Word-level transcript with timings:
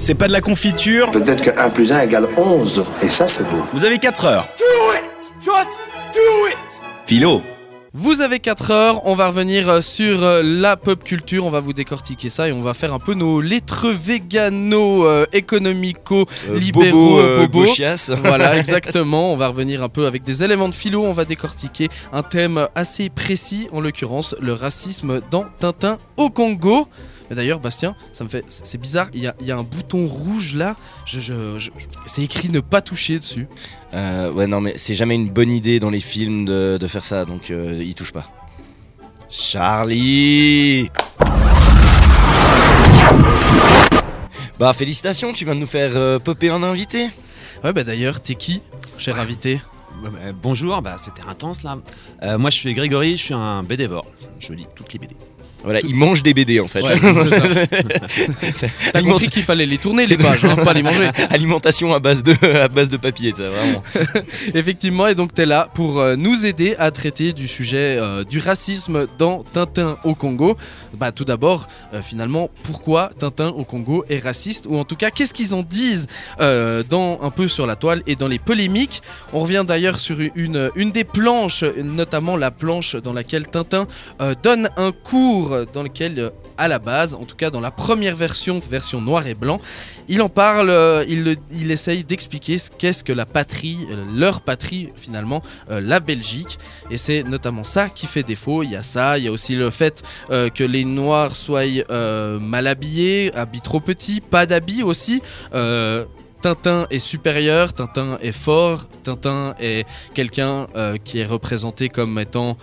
c'est 0.00 0.14
pas 0.14 0.26
de 0.28 0.32
la 0.32 0.40
confiture. 0.40 1.10
Peut-être 1.10 1.42
que 1.42 1.50
1 1.58 1.70
plus 1.70 1.92
1 1.92 2.00
égale 2.02 2.26
11, 2.36 2.84
et 3.02 3.10
ça 3.10 3.28
c'est 3.28 3.44
beau. 3.44 3.62
Vous 3.72 3.84
avez 3.84 3.98
4 3.98 4.24
heures. 4.24 4.48
Do 4.58 4.94
it! 4.94 5.04
Just 5.44 5.70
do 6.14 6.48
it! 6.48 6.56
Philo. 7.06 7.42
Vous 7.92 8.20
avez 8.20 8.38
4 8.38 8.70
heures, 8.70 9.06
on 9.06 9.14
va 9.16 9.28
revenir 9.28 9.68
euh, 9.68 9.80
sur 9.80 10.22
euh, 10.22 10.42
la 10.44 10.76
pop 10.76 11.02
culture, 11.02 11.44
on 11.44 11.50
va 11.50 11.58
vous 11.58 11.72
décortiquer 11.72 12.28
ça 12.28 12.48
et 12.48 12.52
on 12.52 12.62
va 12.62 12.72
faire 12.72 12.94
un 12.94 13.00
peu 13.00 13.14
nos 13.14 13.40
lettres 13.40 13.88
végano, 13.90 15.04
euh, 15.06 15.26
économico, 15.32 16.24
Euh, 16.48 16.56
libéraux, 16.56 17.16
bobo, 17.16 17.18
euh, 17.18 17.46
bobo. 17.48 17.66
Voilà, 18.24 18.56
exactement. 18.56 19.32
On 19.32 19.36
va 19.36 19.48
revenir 19.48 19.82
un 19.82 19.88
peu 19.88 20.06
avec 20.06 20.22
des 20.22 20.44
éléments 20.44 20.68
de 20.68 20.74
philo. 20.74 21.02
On 21.02 21.12
va 21.12 21.24
décortiquer 21.24 21.88
un 22.12 22.22
thème 22.22 22.68
assez 22.76 23.10
précis, 23.10 23.66
en 23.72 23.80
l'occurrence 23.80 24.36
le 24.40 24.52
racisme 24.54 25.20
dans 25.30 25.46
Tintin 25.58 25.98
au 26.16 26.30
Congo. 26.30 26.86
Mais 27.30 27.36
D'ailleurs, 27.36 27.60
Bastien, 27.60 27.94
ça 28.12 28.24
me 28.24 28.28
fait, 28.28 28.44
c'est 28.48 28.76
bizarre. 28.80 29.08
Il 29.14 29.20
y 29.20 29.28
a, 29.28 29.34
il 29.40 29.46
y 29.46 29.52
a 29.52 29.56
un 29.56 29.62
bouton 29.62 30.04
rouge 30.06 30.54
là. 30.56 30.74
Je, 31.06 31.20
je- 31.20 31.58
je- 31.60 31.70
c'est 32.06 32.22
écrit 32.22 32.48
ne 32.48 32.58
pas 32.60 32.80
toucher 32.80 33.20
dessus. 33.20 33.46
Euh, 33.94 34.32
ouais, 34.32 34.48
non, 34.48 34.60
mais 34.60 34.74
c'est 34.76 34.94
jamais 34.94 35.14
une 35.14 35.30
bonne 35.30 35.50
idée 35.52 35.78
dans 35.78 35.90
les 35.90 36.00
films 36.00 36.44
de, 36.44 36.76
de 36.80 36.86
faire 36.88 37.04
ça, 37.04 37.24
donc 37.24 37.50
euh, 37.52 37.76
il 37.80 37.94
touche 37.94 38.12
pas. 38.12 38.26
Charlie 39.28 40.90
Bah, 44.58 44.72
félicitations, 44.72 45.32
tu 45.32 45.44
viens 45.44 45.54
de 45.54 45.60
nous 45.60 45.66
faire 45.66 45.92
euh, 45.96 46.18
popper 46.18 46.50
un 46.50 46.62
invité. 46.62 47.08
Ouais, 47.64 47.72
bah 47.72 47.84
d'ailleurs, 47.84 48.20
t'es 48.20 48.34
qui, 48.34 48.62
cher 48.98 49.18
invité? 49.20 49.60
Ouais, 50.02 50.10
bah, 50.10 50.18
bonjour, 50.42 50.82
bah, 50.82 50.96
c'était 50.98 51.26
intense 51.28 51.62
là. 51.62 51.78
Euh, 52.22 52.38
moi 52.38 52.50
je 52.50 52.56
suis 52.56 52.74
Grégory, 52.74 53.12
je 53.16 53.22
suis 53.22 53.34
un 53.34 53.62
BDvore. 53.62 54.06
Je 54.38 54.52
lis 54.52 54.66
toutes 54.74 54.92
les 54.92 54.98
BD. 54.98 55.14
Voilà, 55.64 55.80
il 55.84 55.94
mange 55.94 56.22
des 56.22 56.34
BD 56.34 56.60
en 56.60 56.68
fait. 56.68 56.82
Ouais. 56.82 56.94
T'as 58.92 58.98
Aliment- 58.98 59.12
compris 59.12 59.28
qu'il 59.28 59.42
fallait 59.42 59.66
les 59.66 59.78
tourner 59.78 60.06
les 60.06 60.16
pages, 60.16 60.44
hein, 60.44 60.56
pas 60.56 60.72
les 60.72 60.82
manger. 60.82 61.10
Alimentation 61.30 61.92
à 61.94 61.98
base 62.00 62.22
de, 62.22 62.34
à 62.56 62.68
base 62.68 62.88
de 62.88 62.96
papier, 62.96 63.32
ça, 63.36 63.44
vraiment. 63.48 63.82
Effectivement, 64.54 65.06
et 65.06 65.14
donc 65.14 65.34
tu 65.34 65.42
es 65.42 65.46
là 65.46 65.68
pour 65.74 66.00
euh, 66.00 66.16
nous 66.16 66.46
aider 66.46 66.74
à 66.78 66.90
traiter 66.90 67.32
du 67.32 67.46
sujet 67.48 67.96
euh, 68.00 68.24
du 68.24 68.38
racisme 68.38 69.06
dans 69.18 69.44
Tintin 69.52 69.96
au 70.04 70.14
Congo. 70.14 70.56
Bah 70.94 71.12
tout 71.12 71.24
d'abord, 71.24 71.68
euh, 71.94 72.02
finalement, 72.02 72.50
pourquoi 72.62 73.10
Tintin 73.18 73.48
au 73.48 73.64
Congo 73.64 74.04
est 74.08 74.18
raciste? 74.22 74.66
Ou 74.68 74.76
en 74.78 74.84
tout 74.84 74.96
cas 74.96 75.10
qu'est-ce 75.10 75.34
qu'ils 75.34 75.54
en 75.54 75.62
disent 75.62 76.06
euh, 76.40 76.82
dans 76.88 77.20
un 77.22 77.30
peu 77.30 77.48
sur 77.48 77.66
la 77.66 77.76
toile 77.76 78.02
et 78.06 78.16
dans 78.16 78.28
les 78.28 78.38
polémiques? 78.38 79.02
On 79.32 79.40
revient 79.40 79.64
d'ailleurs 79.66 79.98
sur 80.00 80.16
une 80.34 80.70
une 80.74 80.90
des 80.92 81.04
planches, 81.04 81.64
notamment 81.82 82.36
la 82.36 82.50
planche 82.50 82.96
dans 82.96 83.12
laquelle 83.12 83.46
Tintin 83.48 83.86
donne 84.42 84.68
un 84.76 84.92
cours 84.92 85.49
dans 85.72 85.82
lequel 85.82 86.18
euh, 86.18 86.30
à 86.56 86.68
la 86.68 86.78
base, 86.78 87.14
en 87.14 87.24
tout 87.24 87.36
cas 87.36 87.50
dans 87.50 87.60
la 87.60 87.70
première 87.70 88.16
version, 88.16 88.58
version 88.58 89.00
noir 89.00 89.26
et 89.26 89.34
blanc, 89.34 89.60
il 90.08 90.22
en 90.22 90.28
parle, 90.28 90.70
euh, 90.70 91.04
il, 91.08 91.70
essaye 91.70 92.02
d'expliquer 92.02 92.58
ce 92.58 92.68
qu'est-ce 92.76 93.04
que 93.04 93.12
la 93.12 93.26
patrie, 93.26 93.78
euh, 93.90 94.04
leur 94.12 94.40
patrie 94.40 94.90
finalement, 94.96 95.40
euh, 95.70 95.80
la 95.80 96.00
Belgique. 96.00 96.58
Et 96.90 96.98
c'est 96.98 97.22
notamment 97.22 97.64
ça 97.64 97.88
qui 97.88 98.06
fait 98.06 98.24
défaut. 98.24 98.64
Il 98.64 98.72
y 98.72 98.76
a 98.76 98.82
ça, 98.82 99.18
il 99.18 99.24
y 99.24 99.28
a 99.28 99.32
aussi 99.32 99.54
le 99.54 99.70
fait 99.70 100.02
euh, 100.30 100.48
que 100.48 100.64
les 100.64 100.84
Noirs 100.84 101.36
soient 101.36 101.62
euh, 101.90 102.38
mal 102.40 102.66
habillés, 102.66 103.32
habits 103.34 103.60
trop 103.60 103.80
petits, 103.80 104.20
pas 104.20 104.46
d'habits 104.46 104.82
aussi. 104.82 105.22
Euh, 105.54 106.04
Tintin 106.42 106.86
est 106.90 106.98
supérieur, 106.98 107.72
Tintin 107.72 108.18
est 108.20 108.32
fort, 108.32 108.86
Tintin 109.02 109.54
est 109.60 109.86
quelqu'un 110.14 110.66
euh, 110.74 110.96
qui 111.02 111.20
est 111.20 111.26
représenté 111.26 111.88
comme 111.88 112.18
étant... 112.18 112.56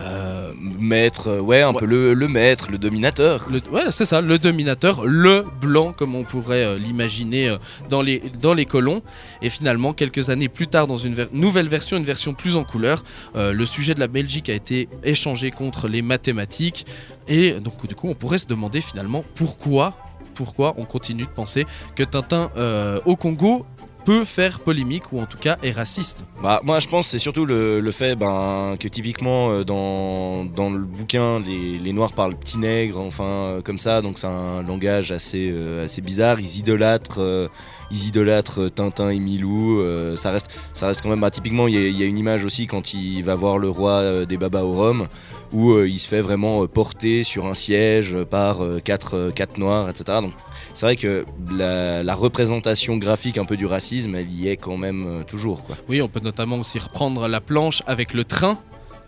euh, 0.00 0.52
Maître, 0.78 1.28
euh, 1.28 1.40
ouais, 1.40 1.62
un 1.62 1.72
Ouais. 1.72 1.80
peu 1.80 1.86
le, 1.86 2.14
le 2.14 2.28
maître, 2.28 2.70
le 2.70 2.78
dominateur. 2.78 3.46
le, 3.50 3.60
ouais, 3.72 3.84
c'est 3.90 4.04
ça, 4.04 4.20
le 4.20 4.38
dominateur, 4.38 5.04
le 5.06 5.44
blanc, 5.60 5.92
comme 5.92 6.14
on 6.14 6.24
pourrait 6.24 6.64
euh, 6.64 6.78
l'imaginer 6.78 7.48
euh, 7.48 7.56
dans, 7.88 8.02
les, 8.02 8.22
dans 8.40 8.52
les 8.54 8.64
colons. 8.66 9.02
Et 9.42 9.48
finalement, 9.50 9.92
quelques 9.92 10.28
années 10.30 10.48
plus 10.48 10.66
tard, 10.66 10.86
dans 10.86 10.98
une 10.98 11.14
ver- 11.14 11.28
nouvelle 11.32 11.68
version, 11.68 11.96
une 11.96 12.04
version 12.04 12.34
plus 12.34 12.56
en 12.56 12.64
couleur, 12.64 13.02
le 13.34 13.64
sujet 13.64 13.94
de 13.94 14.00
la 14.00 14.08
Belgique 14.08 14.48
a 14.48 14.54
été 14.54 14.88
échangé 15.04 15.50
contre 15.50 15.88
les 15.88 16.02
mathématiques. 16.02 16.86
Et 17.28 17.52
donc, 17.60 17.86
du 17.86 17.94
coup, 17.94 18.08
on 18.08 18.14
pourrait 18.14 18.38
se 18.38 18.46
demander 18.46 18.80
finalement 18.80 19.24
pourquoi, 19.34 19.94
pourquoi 20.34 20.74
on 20.78 20.84
continue 20.84 21.24
de 21.24 21.30
penser 21.30 21.64
que 21.94 22.02
Tintin 22.02 22.50
euh, 22.56 23.00
au 23.06 23.16
Congo 23.16 23.64
peut 24.06 24.24
faire 24.24 24.60
polémique 24.60 25.12
ou 25.12 25.20
en 25.20 25.26
tout 25.26 25.36
cas 25.36 25.58
est 25.64 25.72
raciste. 25.72 26.24
Bah, 26.40 26.60
moi, 26.62 26.78
je 26.78 26.86
pense 26.86 27.08
c'est 27.08 27.18
surtout 27.18 27.44
le, 27.44 27.90
fait 27.90 28.14
ben, 28.14 28.76
que 28.78 28.86
typiquement 28.86 29.50
euh, 29.50 29.64
dans, 29.64 30.44
dans 30.44 30.70
le 30.70 30.78
bouquin, 30.84 31.40
les, 31.40 31.92
Noirs 31.92 32.12
parlent 32.12 32.36
petit 32.36 32.58
nègre, 32.58 33.00
enfin 33.00 33.24
euh, 33.24 33.62
comme 33.62 33.78
ça, 33.80 34.02
donc 34.02 34.18
c'est 34.18 34.28
un 34.28 34.62
langage 34.62 35.10
assez, 35.10 35.50
euh, 35.52 35.84
assez 35.84 36.02
bizarre. 36.02 36.38
Ils 36.38 36.58
idolâtrent, 36.58 37.50
ils 37.90 38.06
idolâtrent 38.06 38.68
Tintin 38.68 39.10
et 39.10 39.18
Milou. 39.18 39.82
ça, 40.14 40.30
reste, 40.30 40.50
ça 40.72 40.86
reste 40.86 41.02
quand 41.02 41.08
même. 41.08 41.20
bah, 41.20 41.30
typiquement, 41.30 41.66
il 41.66 41.74
y, 41.74 42.02
a- 42.02 42.06
une 42.06 42.18
image 42.18 42.44
aussi 42.44 42.68
quand 42.68 42.94
il 42.94 43.22
va 43.22 43.34
voir 43.34 43.58
le 43.58 43.68
roi 43.68 44.24
des 44.24 44.36
Babas 44.36 44.62
au 44.62 44.72
Rhum, 44.72 45.08
où 45.52 45.80
il 45.80 45.98
se 45.98 46.06
fait 46.06 46.20
vraiment 46.20 46.64
porter 46.68 47.24
sur 47.24 47.46
un 47.46 47.54
siège 47.54 48.16
par 48.30 48.58
quatre, 48.84 49.30
quatre 49.34 49.58
Noirs, 49.58 49.88
etc. 49.88 50.18
Donc 50.22 50.32
c'est 50.74 50.86
vrai 50.86 50.96
que 50.96 51.24
la 51.50 52.14
représentation 52.14 52.98
graphique 52.98 53.38
un 53.38 53.44
peu 53.44 53.56
du 53.56 53.66
racisme, 53.66 53.95
elle 54.04 54.32
y 54.32 54.48
est 54.48 54.56
quand 54.56 54.76
même 54.76 55.06
euh, 55.06 55.22
toujours. 55.22 55.64
Quoi. 55.64 55.76
Oui, 55.88 56.00
on 56.02 56.08
peut 56.08 56.20
notamment 56.20 56.56
aussi 56.56 56.78
reprendre 56.78 57.28
la 57.28 57.40
planche 57.40 57.82
avec 57.86 58.14
le 58.14 58.24
train. 58.24 58.58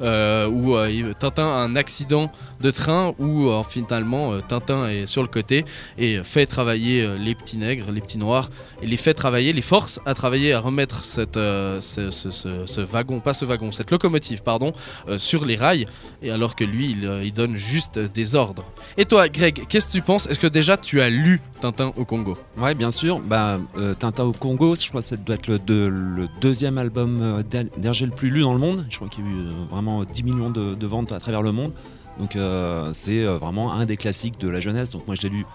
Euh, 0.00 0.48
où 0.48 0.76
euh, 0.76 1.12
Tintin 1.18 1.46
a 1.46 1.58
un 1.60 1.76
accident 1.76 2.30
de 2.60 2.70
train 2.70 3.14
où 3.18 3.48
euh, 3.48 3.62
finalement 3.62 4.40
Tintin 4.40 4.88
est 4.88 5.06
sur 5.06 5.22
le 5.22 5.28
côté 5.28 5.64
et 5.96 6.20
fait 6.22 6.46
travailler 6.46 7.18
les 7.18 7.34
petits 7.34 7.58
nègres, 7.58 7.90
les 7.92 8.00
petits 8.00 8.18
noirs, 8.18 8.50
et 8.82 8.86
les 8.86 8.96
fait 8.96 9.14
travailler, 9.14 9.52
les 9.52 9.62
force 9.62 10.00
à 10.06 10.14
travailler, 10.14 10.52
à 10.52 10.60
remettre 10.60 11.04
ce, 11.04 12.82
wagon, 12.82 13.20
pas 13.20 13.34
ce 13.34 13.44
wagon, 13.44 13.72
cette 13.72 13.90
locomotive, 13.90 14.42
pardon, 14.42 14.72
sur 15.16 15.44
les 15.44 15.56
rails, 15.56 15.86
et 16.22 16.30
alors 16.30 16.54
que 16.56 16.64
lui, 16.64 16.96
il, 17.22 17.32
donne 17.32 17.56
juste 17.56 17.98
des 17.98 18.34
ordres. 18.34 18.64
Et 18.96 19.04
toi, 19.04 19.28
Greg, 19.28 19.66
qu'est-ce 19.68 19.86
que 19.86 19.92
tu 19.92 20.02
penses? 20.02 20.26
Est-ce 20.26 20.38
que 20.38 20.46
déjà 20.46 20.76
tu 20.76 21.00
as 21.00 21.10
lu 21.10 21.40
Tintin 21.60 21.92
au 21.96 22.04
Congo? 22.04 22.36
Ouais, 22.56 22.74
bien 22.74 22.90
sûr. 22.90 23.20
Bah, 23.20 23.58
Tintin 23.98 24.24
au 24.24 24.32
Congo, 24.32 24.74
je 24.74 24.88
crois 24.88 25.00
que 25.00 25.06
ça 25.06 25.16
doit 25.16 25.36
être 25.36 25.48
le, 25.48 25.58
deux- 25.58 25.88
le 25.88 26.28
deuxième 26.40 26.78
album 26.78 27.42
d'Her- 27.50 27.66
d'Hergé 27.76 28.06
le 28.06 28.12
plus 28.12 28.30
lu 28.30 28.40
dans 28.42 28.52
le 28.52 28.58
monde. 28.58 28.86
Je 28.90 28.96
crois 28.96 29.08
qu'il 29.08 29.24
y 29.24 29.28
a 29.28 29.30
eu 29.30 29.44
vraiment 29.70 29.87
10 30.04 30.22
millions 30.22 30.50
de, 30.50 30.86
ventes 30.86 31.12
à 31.12 31.18
travers 31.18 31.42
le 31.42 31.52
monde. 31.52 31.72
Donc 32.18 32.34
euh, 32.36 32.90
c'est 32.92 33.24
euh, 33.24 33.38
vraiment 33.38 33.72
un 33.72 33.86
des 33.86 33.96
classiques 33.96 34.38
de 34.38 34.48
la 34.48 34.60
jeunesse. 34.60 34.90
Donc 34.90 35.06
moi 35.06 35.14
je 35.14 35.22
l'ai 35.22 35.28
lu 35.28 35.46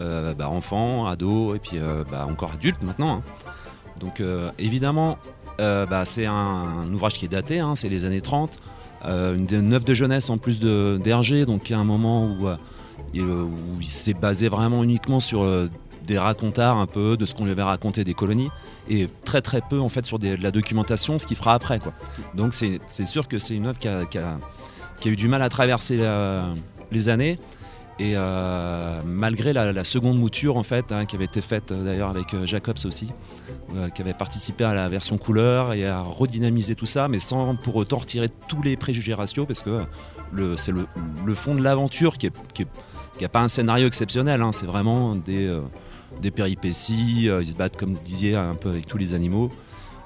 euh, 0.00 0.34
bah, 0.34 0.48
enfant, 0.48 1.06
ado 1.06 1.54
et 1.54 1.58
puis 1.58 1.78
bah, 2.10 2.26
encore 2.28 2.52
adulte 2.54 2.82
maintenant. 2.82 3.16
hein. 3.16 3.22
Donc 4.00 4.22
évidemment, 4.58 5.18
bah, 5.58 6.04
c'est 6.04 6.26
un, 6.26 6.92
ouvrage 6.92 7.14
qui 7.14 7.26
est 7.26 7.28
daté, 7.28 7.60
hein, 7.60 7.74
c'est 7.76 7.88
les 7.88 8.04
années 8.04 8.20
30. 8.20 8.58
Euh, 9.04 9.36
une, 9.36 9.46
une 9.52 9.72
œuvre 9.72 9.84
de 9.84 9.94
jeunesse 9.94 10.30
en 10.30 10.38
plus 10.38 10.60
d'Hergé, 10.60 11.44
donc 11.44 11.68
il 11.68 11.72
y 11.72 11.76
a 11.76 11.78
un 11.78 11.84
moment 11.84 12.26
où, 12.26 12.48
il, 13.14 13.86
s'est 13.86 14.14
basé 14.14 14.48
vraiment 14.48 14.82
uniquement 14.82 15.20
sur 15.20 15.44
des 16.06 16.18
racontards 16.18 16.76
un 16.78 16.86
peu 16.86 17.16
de 17.16 17.26
ce 17.26 17.34
qu'on 17.34 17.44
lui 17.44 17.52
avait 17.52 17.62
raconté 17.62 18.04
des 18.04 18.14
colonies 18.14 18.50
et 18.88 19.08
très 19.24 19.40
très 19.40 19.60
peu 19.60 19.80
en 19.80 19.88
fait 19.88 20.04
sur 20.06 20.18
de 20.18 20.36
la 20.40 20.50
documentation, 20.50 21.18
ce 21.18 21.26
qu'il 21.26 21.36
fera 21.36 21.54
après. 21.54 21.78
Quoi. 21.78 21.92
Donc 22.34 22.54
c'est 22.54 22.80
sûr 23.06 23.28
que 23.28 23.38
c'est 23.38 23.54
une 23.54 23.66
œuvre 23.66 23.78
qui 23.78 23.88
a, 23.88 24.04
qui 24.06 24.18
a- 24.18 24.38
eu 25.04 25.16
du 25.16 25.28
mal 25.28 25.42
à 25.42 25.48
traverser 25.48 25.96
la- 25.96 26.46
les 26.90 27.08
années. 27.08 27.38
Et 27.98 28.14
euh, 28.16 29.00
malgré 29.04 29.52
la, 29.52 29.84
seconde 29.84 30.18
mouture 30.18 30.56
en 30.56 30.62
fait, 30.62 30.90
hein, 30.90 31.04
qui 31.04 31.14
avait 31.14 31.26
été 31.26 31.40
faite 31.42 31.70
euh, 31.70 31.84
d'ailleurs 31.84 32.08
avec 32.08 32.32
euh, 32.34 32.46
Jacobs 32.46 32.78
aussi, 32.84 33.08
euh, 33.76 33.90
qui 33.90 34.00
avait 34.00 34.14
participé 34.14 34.64
à 34.64 34.72
la 34.74 34.88
version 34.88 35.18
couleur 35.18 35.74
et 35.74 35.86
à 35.86 36.00
redynamiser 36.00 36.74
tout 36.74 36.86
ça, 36.86 37.06
mais 37.08 37.18
sans 37.20 37.54
pour 37.54 37.76
autant 37.76 37.98
retirer 37.98 38.28
tous 38.48 38.62
les 38.62 38.76
préjugés 38.76 39.12
raciaux, 39.14 39.44
parce 39.44 39.62
que 39.62 39.82
c'est 40.56 40.72
le, 40.72 40.86
le 41.24 41.34
fond 41.34 41.54
de 41.54 41.62
l'aventure 41.62 42.16
qui 42.16 42.30
n'a 43.20 43.28
pas 43.28 43.40
un 43.40 43.48
scénario 43.48 43.86
exceptionnel, 43.86 44.40
hein, 44.40 44.52
c'est 44.52 44.66
vraiment 44.66 45.14
des, 45.14 45.46
euh, 45.46 45.60
des 46.20 46.30
péripéties, 46.30 47.28
euh, 47.28 47.42
ils 47.42 47.52
se 47.52 47.56
battent 47.56 47.76
comme 47.76 47.94
vous 47.94 48.02
disiez 48.04 48.34
un 48.36 48.54
peu 48.54 48.70
avec 48.70 48.86
tous 48.86 48.98
les 48.98 49.14
animaux. 49.14 49.50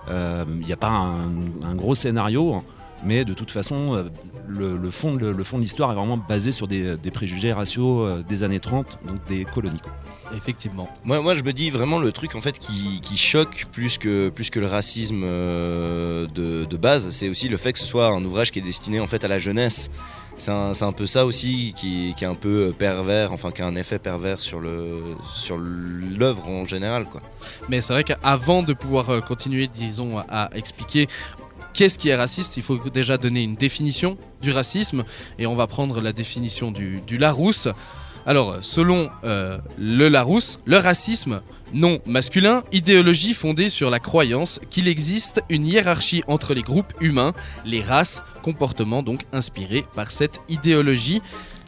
Euh, 0.09 0.45
Il 0.61 0.67
n'y 0.67 0.73
a 0.73 0.77
pas 0.77 0.89
un, 0.89 1.75
gros 1.75 1.95
scénario, 1.95 2.63
mais 3.05 3.25
de 3.25 3.35
toute 3.35 3.51
façon, 3.51 3.95
euh, 3.95 4.05
le, 4.47 4.91
fond 4.91 5.15
le 5.15 5.45
fond 5.45 5.59
de 5.59 5.63
l'histoire 5.63 5.91
est 5.91 5.95
vraiment 5.95 6.17
basé 6.17 6.53
sur 6.53 6.69
des, 6.69 6.97
préjugés 7.13 7.53
raciaux 7.53 8.23
des 8.23 8.45
années 8.45 8.61
30, 8.61 9.01
donc 9.07 9.27
des 9.27 9.45
colonies. 9.45 9.83
Effectivement. 10.37 10.89
Moi, 11.05 11.35
je 11.35 11.43
me 11.43 11.53
dis 11.53 11.71
vraiment 11.71 11.99
le 11.99 12.13
truc 12.13 12.35
en 12.35 12.41
fait 12.41 12.59
qui, 12.59 13.17
choque 13.17 13.67
plus 13.73 13.99
que, 13.99 14.31
le 14.55 14.67
racisme 14.67 15.23
de, 15.23 16.65
de 16.65 16.77
base, 16.77 17.11
c'est 17.11 17.29
aussi 17.29 17.49
le 17.49 17.57
fait 17.57 17.73
que 17.73 17.79
ce 17.79 17.87
soit 17.87 18.09
un 18.09 18.25
ouvrage 18.25 18.53
qui 18.53 18.61
est 18.61 18.63
destiné 18.63 19.01
en 19.01 19.07
fait 19.07 19.25
à 19.25 19.29
la 19.29 19.39
jeunesse. 19.39 19.91
C'est 20.39 20.51
un, 20.51 20.93
peu 20.93 21.07
ça 21.07 21.25
aussi 21.25 21.73
qui, 21.77 22.15
est 22.21 22.25
un 22.25 22.35
peu 22.35 22.75
pervers, 22.77 23.33
enfin 23.33 23.51
qui 23.51 23.63
a 23.63 23.67
un 23.67 23.75
effet 23.75 23.99
pervers 23.99 24.41
sur 24.41 24.61
l'œuvre 24.61 26.49
en 26.49 26.65
général 26.65 27.07
quoi. 27.07 27.23
Mais 27.69 27.81
c'est 27.81 27.93
vrai 27.93 28.05
qu'avant 28.05 28.63
de 28.63 28.73
pouvoir 28.73 29.11
euh, 29.11 29.21
continuer, 29.21 29.67
disons, 29.67 30.19
à, 30.19 30.51
expliquer 30.55 31.09
qu'est-ce 31.73 31.99
qui 31.99 32.09
est 32.09 32.17
raciste, 32.17 32.57
il 32.57 32.63
faut 32.63 32.79
déjà 32.91 33.17
donner 33.19 33.43
une 33.43 33.55
définition 33.55 34.19
du 34.43 34.51
racisme. 34.51 35.05
Et 35.39 35.47
on 35.47 35.55
va 35.55 35.67
prendre 35.67 36.01
la 36.01 36.13
définition 36.13 36.71
du 36.71 37.19
Larousse. 37.19 37.69
Alors, 38.27 38.51
euh, 38.51 38.59
selon 38.61 39.09
euh, 39.23 39.59
le 39.79 40.09
Larousse, 40.09 40.59
le 40.65 40.79
racisme, 40.79 41.43
non 41.73 42.01
masculin, 42.07 42.65
idéologie 42.73 43.35
fondée 43.35 43.69
sur 43.69 43.89
la 43.89 44.01
croyance 44.01 44.61
qu'il 44.69 44.89
existe 44.89 45.43
une 45.49 45.65
hiérarchie 45.65 46.25
entre 46.27 46.53
les 46.53 46.63
groupes 46.63 46.93
humains, 47.01 47.33
les 47.65 47.81
races, 47.81 48.25
comportements 48.43 49.05
donc 49.05 49.23
inspirés 49.33 49.85
par 49.95 50.11
cette 50.11 50.41
idéologie. 50.49 51.23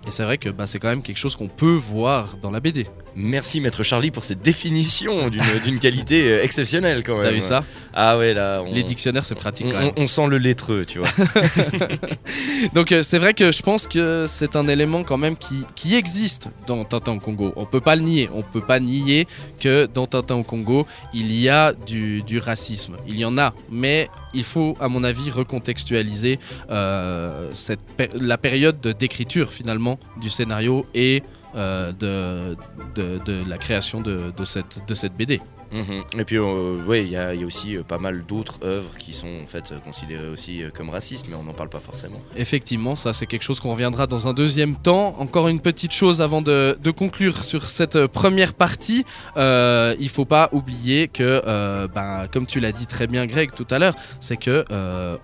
Et 0.09 0.11
c'est 0.11 0.25
vrai 0.25 0.37
que 0.37 0.49
bah, 0.49 0.67
c'est 0.67 0.81
quand 0.81 0.89
même 0.89 1.03
quelque 1.03 1.19
chose 1.19 1.37
qu'on 1.37 1.49
peut 1.49 1.67
voir 1.67 2.37
dans 2.43 2.51
la 2.51 2.59
BD. 2.59 2.89
Merci 3.21 3.61
Maître 3.61 3.83
Charlie 3.83 4.13
pour 4.13 4.23
cette 4.23 4.41
définition 4.43 5.29
d'une 5.29 5.79
qualité 5.81 6.31
euh, 6.31 6.45
exceptionnelle 6.45 7.03
quand 7.03 7.17
même. 7.17 7.25
T'as 7.25 7.33
vu 7.33 7.41
ça? 7.41 7.65
Ah 7.93 8.17
ouais 8.17 8.33
là. 8.33 8.63
On, 8.65 8.73
Les 8.73 8.85
dictionnaires, 8.85 9.25
c'est 9.25 9.35
pratique 9.35 9.67
on, 9.67 9.71
quand 9.73 9.79
même. 9.81 9.93
on- 9.97 10.07
sent 10.07 10.29
le 10.29 10.39
lettreux, 10.39 10.85
tu 10.85 11.01
vois. 11.01 11.09
Donc 12.75 12.93
euh, 12.93 13.03
c'est 13.03 13.19
vrai 13.19 13.35
que 13.35 13.51
je 13.51 13.61
pense 13.63 13.89
que 13.89 14.27
c'est 14.29 14.55
un 14.55 14.69
élément 14.69 15.03
quand 15.03 15.17
même 15.17 15.37
qui, 15.37 15.65
qui 15.75 15.97
existe 15.97 16.47
dans 16.69 16.85
Tintin 16.85 17.15
au 17.15 17.19
Congo. 17.21 17.53
On 17.57 17.65
peut 17.67 17.81
pas 17.81 17.97
le 17.97 18.03
nier. 18.03 18.31
On 18.33 18.43
peut 18.43 18.61
pas 18.61 18.79
nier 18.79 19.27
que 19.59 19.87
dans 19.93 20.07
Tintin 20.07 20.37
au 20.37 20.45
Congo, 20.45 20.87
il 21.13 21.33
y 21.33 21.49
a 21.49 21.73
du, 21.73 22.23
du 22.23 22.39
racisme. 22.39 22.97
Il 23.09 23.19
y 23.19 23.25
en 23.25 23.37
a. 23.37 23.53
Mais 23.71 24.09
il 24.33 24.45
faut, 24.45 24.77
à 24.81 24.89
mon 24.89 25.03
avis, 25.03 25.31
recontextualiser 25.31 26.39
euh, 26.71 27.51
cette, 27.53 27.81
la 28.15 28.39
période 28.39 28.81
de- 28.81 28.93
d'écriture 28.93 29.53
finalement 29.53 29.99
du 30.21 30.31
scénario 30.31 30.87
et 30.95 31.23
euh, 31.59 31.93
de, 31.93 32.57
de, 32.95 33.19
de 33.25 33.49
la 33.49 33.59
création 33.59 34.01
de, 34.01 34.33
de 34.35 34.45
cette, 34.45 34.87
de 34.89 34.95
cette 34.95 35.15
BD. 35.15 35.41
Mhm. 35.73 36.05
Et 36.19 36.25
puis, 36.25 36.37
euh, 36.37 36.83
ouais, 36.87 37.05
il 37.05 37.11
y, 37.11 37.17
a 37.17 37.35
il 37.35 37.41
y 37.41 37.45
a 37.45 37.47
aussi 37.47 37.77
euh, 37.77 37.83
pas 37.83 37.99
mal 37.99 38.25
d'autres 38.27 38.59
œuvres 38.65 38.97
qui 38.99 39.13
sont 39.13 39.29
en 39.43 39.47
fait 39.47 39.73
euh, 39.73 39.79
considérées 39.81 40.29
aussi 40.29 40.63
comme 40.75 40.91
racistes, 40.91 41.27
mais 41.29 41.37
on 41.37 41.43
n'en 41.43 41.53
parle 41.53 41.69
pas 41.69 41.81
forcément. 41.81 42.21
Effectivement, 42.37 42.97
ça 42.97 43.13
c'est 43.13 43.27
quelque 43.27 43.43
chose 43.43 43.61
qu'on 43.61 43.73
reviendra 43.73 44.07
dans 44.07 44.29
un 44.29 44.33
deuxième 44.33 44.77
temps. 44.77 45.15
Encore 45.19 45.49
une 45.49 45.61
petite 45.61 45.93
chose 45.93 46.21
avant 46.21 46.43
de, 46.43 46.79
de 46.83 46.91
conclure 46.91 47.45
sur 47.45 47.65
cette 47.65 48.07
première 48.07 48.55
partie. 48.55 49.05
Il 49.37 50.09
faut 50.09 50.25
pas 50.25 50.49
oublier 50.53 51.09
que, 51.09 51.87
ben, 51.95 52.27
comme 52.33 52.47
tu 52.47 52.61
l'as 52.61 52.73
dit 52.73 52.87
très 52.87 53.07
bien 53.07 53.27
Greg 53.27 53.53
tout 53.55 53.67
à 53.71 53.79
l'heure, 53.79 53.95
c'est 54.21 54.37
que 54.37 54.65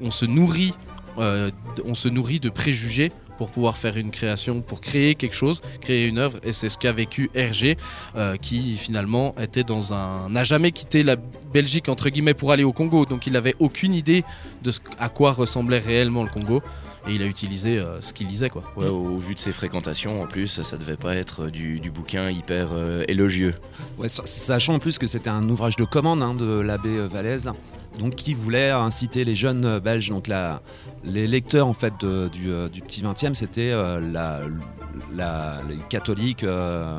on 0.00 0.10
se 0.10 0.26
nourrit, 0.26 0.74
on 1.16 1.94
se 1.94 2.08
nourrit 2.08 2.40
de 2.40 2.50
préjugés 2.50 3.12
pour 3.36 3.50
pouvoir 3.50 3.76
faire 3.76 3.96
une 3.96 4.10
création, 4.10 4.62
pour 4.62 4.80
créer 4.80 5.14
quelque 5.14 5.34
chose, 5.34 5.60
créer 5.80 6.06
une 6.06 6.18
œuvre, 6.18 6.38
et 6.42 6.52
c'est 6.52 6.68
ce 6.68 6.78
qu'a 6.78 6.92
vécu 6.92 7.30
Hergé, 7.34 7.76
euh, 8.16 8.36
qui 8.36 8.76
finalement 8.76 9.34
était 9.40 9.64
dans 9.64 9.92
un, 9.92 10.28
n'a 10.28 10.44
jamais 10.44 10.72
quitté 10.72 11.02
la 11.02 11.16
Belgique 11.16 11.88
entre 11.88 12.08
guillemets 12.08 12.34
pour 12.34 12.52
aller 12.52 12.64
au 12.64 12.72
Congo, 12.72 13.06
donc 13.06 13.26
il 13.26 13.32
n'avait 13.32 13.54
aucune 13.58 13.94
idée 13.94 14.24
de 14.62 14.70
ce, 14.70 14.80
à 14.98 15.08
quoi 15.08 15.32
ressemblait 15.32 15.78
réellement 15.78 16.22
le 16.22 16.30
Congo 16.30 16.62
et 17.06 17.12
il 17.12 17.22
a 17.22 17.26
utilisé 17.26 17.78
euh, 17.78 18.00
ce 18.00 18.12
qu'il 18.12 18.28
lisait 18.28 18.48
quoi. 18.48 18.62
Ouais, 18.76 18.86
au, 18.86 18.96
au 18.96 19.16
vu 19.16 19.34
de 19.34 19.38
ses 19.38 19.52
fréquentations, 19.52 20.22
en 20.22 20.26
plus, 20.26 20.62
ça 20.62 20.76
devait 20.76 20.96
pas 20.96 21.14
être 21.14 21.44
euh, 21.44 21.50
du, 21.50 21.80
du 21.80 21.90
bouquin 21.90 22.30
hyper 22.30 22.70
euh, 22.72 23.04
élogieux. 23.08 23.54
Ouais, 23.98 24.08
sachant 24.08 24.74
en 24.74 24.78
plus 24.78 24.98
que 24.98 25.06
c'était 25.06 25.30
un 25.30 25.48
ouvrage 25.48 25.76
de 25.76 25.84
commande 25.84 26.22
hein, 26.22 26.34
de 26.34 26.60
l'abbé 26.60 27.06
Vallès, 27.06 27.44
là, 27.44 27.54
donc 27.98 28.14
qui 28.16 28.34
voulait 28.34 28.70
inciter 28.70 29.24
les 29.24 29.36
jeunes 29.36 29.78
belges, 29.78 30.08
donc 30.08 30.26
la, 30.26 30.60
les 31.04 31.26
lecteurs 31.26 31.66
en 31.66 31.72
fait 31.74 31.94
du, 32.00 32.50
euh, 32.52 32.68
du 32.68 32.80
petit 32.80 33.02
20e, 33.02 33.34
c'était 33.34 33.70
euh, 33.72 34.00
la, 34.12 34.40
la- 35.14 35.60
les 35.68 35.76
catholiques 35.88 36.44
euh, 36.44 36.98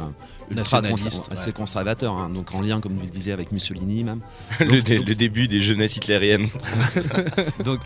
ultra 0.50 0.81
Nationalistes, 0.81 1.25
conser- 1.25 1.31
assez 1.31 1.47
ouais. 1.47 1.53
conservateurs, 1.53 2.13
hein, 2.13 2.30
donc 2.30 2.53
en 2.53 2.62
lien 2.62 2.80
comme 2.81 2.94
vous 2.94 3.01
le 3.01 3.07
disiez 3.07 3.33
avec 3.33 3.51
Mussolini 3.51 4.03
même. 4.03 4.19
le, 4.59 4.65
Donc, 4.68 4.83
dé- 4.83 4.97
donc, 5.00 5.07
le 5.09 5.15
début 5.15 5.47
des 5.47 5.62
jeunesses 5.62 5.97
hitlériennes. 5.97 6.47
donc, 7.63 7.80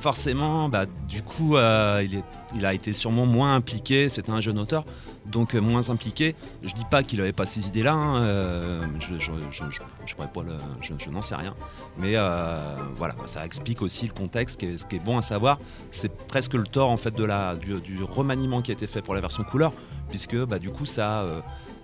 forcément, 0.00 0.68
bah, 0.68 0.86
du 1.08 1.22
coup, 1.22 1.56
euh, 1.56 2.02
il, 2.04 2.16
est- 2.16 2.24
il 2.54 2.66
a 2.66 2.74
été 2.74 2.92
sûrement 2.92 3.26
moins 3.26 3.54
impliqué. 3.54 4.08
C'était 4.08 4.32
un 4.32 4.40
jeune 4.40 4.58
auteur, 4.58 4.84
donc 5.26 5.54
euh, 5.54 5.60
moins 5.60 5.88
impliqué. 5.90 6.34
Je 6.62 6.74
dis 6.74 6.84
pas 6.90 7.02
qu'il 7.02 7.18
n'avait 7.20 7.32
pas 7.32 7.46
ces 7.46 7.68
idées-là. 7.68 7.92
hein, 7.92 8.22
euh, 8.22 8.82
je, 8.98 9.14
je, 9.18 9.30
je, 9.50 9.64
je- 9.70 9.80
je 10.06 10.14
pourrais 10.14 10.28
pas 10.32 10.42
le- 10.42 10.58
je- 10.80 10.94
je 10.98 11.10
n'en 11.10 11.22
sais 11.22 11.36
rien. 11.36 11.54
Mais 11.98 12.12
euh, 12.16 12.74
voilà, 12.96 13.14
ça 13.26 13.44
explique 13.46 13.82
aussi 13.82 14.06
le 14.06 14.12
contexte. 14.12 14.60
Ce 14.76 14.84
qui 14.84 14.96
est, 14.96 15.04
bon 15.04 15.18
à 15.18 15.22
savoir, 15.22 15.58
c'est 15.90 16.10
presque 16.26 16.54
le 16.54 16.64
tort 16.64 16.90
en 16.90 16.96
fait 16.96 17.14
de 17.14 17.24
la, 17.24 17.56
du, 17.56 17.80
du 17.80 18.02
remaniement 18.02 18.62
qui 18.62 18.70
a 18.70 18.74
été 18.74 18.86
fait 18.86 19.02
pour 19.02 19.14
la 19.14 19.20
version 19.20 19.42
couleur, 19.44 19.72
puisque 20.08 20.36
bah, 20.36 20.58
du 20.58 20.70
coup 20.70 20.86
ça, 20.86 21.24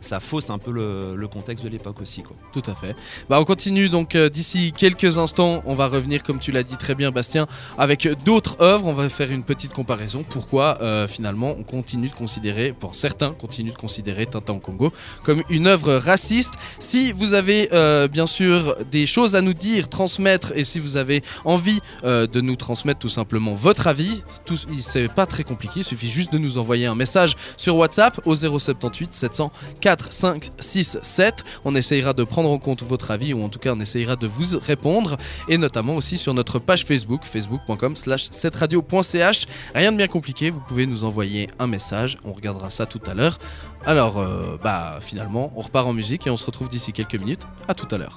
ça 0.06 0.20
fausse 0.20 0.50
un 0.50 0.58
peu 0.58 0.70
le, 0.70 1.26
contexte 1.26 1.64
de 1.64 1.68
l'époque 1.68 2.00
aussi. 2.00 2.22
Quoi. 2.22 2.36
Tout 2.52 2.62
à 2.66 2.74
fait. 2.74 2.94
Bah 3.28 3.40
on 3.40 3.44
continue 3.44 3.88
donc 3.88 4.14
euh, 4.14 4.28
d'ici 4.28 4.72
quelques 4.72 5.18
instants, 5.18 5.62
on 5.66 5.74
va 5.74 5.88
revenir 5.88 6.22
comme 6.22 6.38
tu 6.38 6.52
l'as 6.52 6.62
dit 6.62 6.76
très 6.76 6.94
bien 6.94 7.10
Bastien 7.10 7.46
avec 7.76 8.08
d'autres 8.24 8.56
œuvres, 8.60 8.86
on 8.86 8.94
va 8.94 9.08
faire 9.08 9.32
une 9.32 9.42
petite 9.42 9.72
comparaison 9.72 10.24
pourquoi 10.28 10.78
euh, 10.80 11.08
finalement 11.08 11.54
on 11.58 11.64
continue 11.64 12.08
de 12.08 12.14
considérer 12.14 12.72
pour 12.72 12.94
certains 12.94 13.32
continuent 13.32 13.72
de 13.72 13.76
considérer 13.76 14.26
Tintin 14.26 14.54
au 14.54 14.60
Congo 14.60 14.92
comme 15.24 15.42
une 15.50 15.66
œuvre 15.66 15.94
raciste? 15.96 16.54
Si 16.78 17.10
vous 17.10 17.34
avez 17.34 17.68
euh, 17.72 18.06
bien 18.06 18.26
sûr 18.26 18.76
des 18.90 19.06
choses 19.06 19.34
à 19.34 19.42
nous 19.42 19.54
dire, 19.54 19.88
transmettre 19.88 20.52
et 20.54 20.62
si 20.62 20.78
vous 20.78 20.96
avez 20.96 21.22
envie 21.44 21.80
de 22.04 22.40
nous 22.40 22.56
transmettre 22.56 23.00
tout 23.00 23.08
simplement 23.08 23.54
votre 23.54 23.88
avis, 23.88 24.22
tout 24.44 24.56
c'est 24.80 25.08
pas 25.08 25.26
très 25.26 25.42
compliqué, 25.42 25.80
il 25.80 25.84
suffit 25.84 26.08
juste 26.08 26.32
de 26.32 26.38
nous 26.38 26.58
envoyer 26.58 26.86
un 26.86 26.94
message 26.94 27.34
sur 27.56 27.76
WhatsApp 27.76 28.20
au 28.24 28.34
078 28.34 29.12
700 29.12 29.50
4, 29.96 30.12
5, 30.12 30.52
6, 30.58 30.98
7. 31.02 31.44
On 31.64 31.74
essayera 31.74 32.12
de 32.12 32.24
prendre 32.24 32.50
en 32.50 32.58
compte 32.58 32.82
votre 32.82 33.10
avis 33.10 33.32
ou 33.32 33.42
en 33.42 33.48
tout 33.48 33.58
cas 33.58 33.72
on 33.74 33.80
essayera 33.80 34.16
de 34.16 34.26
vous 34.26 34.58
répondre 34.58 35.16
et 35.48 35.58
notamment 35.58 35.96
aussi 35.96 36.18
sur 36.18 36.34
notre 36.34 36.58
page 36.58 36.84
Facebook, 36.84 37.24
facebook.com 37.24 37.96
slash 37.96 38.30
7radio.ch. 38.30 39.46
Rien 39.74 39.92
de 39.92 39.96
bien 39.96 40.08
compliqué, 40.08 40.50
vous 40.50 40.60
pouvez 40.60 40.86
nous 40.86 41.04
envoyer 41.04 41.48
un 41.58 41.66
message, 41.66 42.18
on 42.24 42.32
regardera 42.32 42.70
ça 42.70 42.86
tout 42.86 43.00
à 43.06 43.14
l'heure. 43.14 43.38
Alors, 43.84 44.18
euh, 44.18 44.58
bah 44.62 44.98
finalement, 45.00 45.52
on 45.56 45.62
repart 45.62 45.86
en 45.86 45.92
musique 45.92 46.26
et 46.26 46.30
on 46.30 46.36
se 46.36 46.44
retrouve 46.44 46.68
d'ici 46.68 46.92
quelques 46.92 47.14
minutes. 47.14 47.42
À 47.68 47.74
tout 47.74 47.88
à 47.90 47.98
l'heure. 47.98 48.14